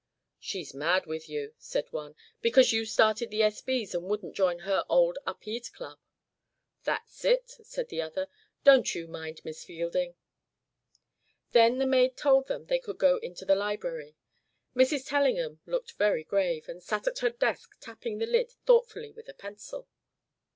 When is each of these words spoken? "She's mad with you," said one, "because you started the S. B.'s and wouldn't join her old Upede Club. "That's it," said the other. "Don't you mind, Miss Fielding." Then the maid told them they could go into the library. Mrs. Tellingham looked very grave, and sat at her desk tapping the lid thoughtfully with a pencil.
"She's 0.39 0.73
mad 0.73 1.05
with 1.05 1.29
you," 1.29 1.53
said 1.59 1.91
one, 1.93 2.15
"because 2.41 2.73
you 2.73 2.85
started 2.85 3.29
the 3.29 3.43
S. 3.43 3.61
B.'s 3.61 3.93
and 3.93 4.05
wouldn't 4.05 4.33
join 4.35 4.57
her 4.65 4.83
old 4.89 5.19
Upede 5.27 5.71
Club. 5.73 5.99
"That's 6.85 7.23
it," 7.23 7.51
said 7.61 7.89
the 7.89 8.01
other. 8.01 8.27
"Don't 8.63 8.95
you 8.95 9.05
mind, 9.07 9.41
Miss 9.45 9.63
Fielding." 9.63 10.15
Then 11.51 11.77
the 11.77 11.85
maid 11.85 12.17
told 12.17 12.47
them 12.47 12.65
they 12.65 12.79
could 12.79 12.97
go 12.97 13.17
into 13.17 13.45
the 13.45 13.53
library. 13.53 14.15
Mrs. 14.75 15.05
Tellingham 15.07 15.59
looked 15.67 15.91
very 15.91 16.23
grave, 16.23 16.67
and 16.67 16.81
sat 16.81 17.05
at 17.05 17.19
her 17.19 17.29
desk 17.29 17.75
tapping 17.79 18.17
the 18.17 18.25
lid 18.25 18.49
thoughtfully 18.65 19.11
with 19.11 19.29
a 19.29 19.35
pencil. 19.35 19.87